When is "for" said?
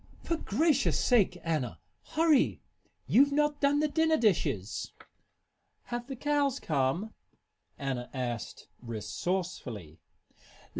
0.23-0.35